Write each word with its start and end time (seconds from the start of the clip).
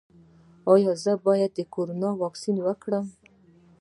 ایا 0.71 0.93
زه 1.03 1.13
باید 1.25 1.51
د 1.57 1.59
کرونا 1.73 2.09
واکسین 2.21 2.57
وکړم؟ 2.61 3.05